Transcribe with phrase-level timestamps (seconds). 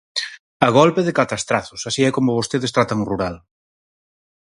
[0.67, 3.35] A golpe de catastrazos, así é como vostedes tratan o rural.